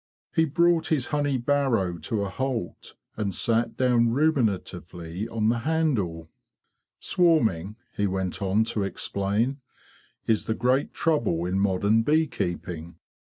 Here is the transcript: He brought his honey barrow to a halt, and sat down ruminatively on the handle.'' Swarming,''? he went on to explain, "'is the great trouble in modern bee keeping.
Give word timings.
He 0.33 0.45
brought 0.45 0.87
his 0.87 1.09
honey 1.09 1.37
barrow 1.37 1.99
to 1.99 2.23
a 2.23 2.29
halt, 2.29 2.95
and 3.15 3.35
sat 3.35 3.77
down 3.77 4.07
ruminatively 4.09 5.27
on 5.31 5.49
the 5.49 5.59
handle.'' 5.59 6.27
Swarming,''? 7.11 7.75
he 7.95 8.07
went 8.07 8.41
on 8.41 8.63
to 8.63 8.81
explain, 8.81 9.59
"'is 10.25 10.47
the 10.47 10.55
great 10.55 10.91
trouble 10.95 11.45
in 11.45 11.59
modern 11.59 12.01
bee 12.01 12.25
keeping. 12.25 12.95